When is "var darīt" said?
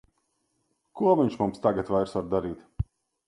2.17-2.89